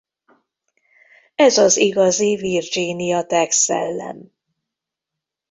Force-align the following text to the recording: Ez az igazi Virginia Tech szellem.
Ez 1.35 1.57
az 1.57 1.77
igazi 1.77 2.35
Virginia 2.35 3.25
Tech 3.25 3.51
szellem. 3.51 4.27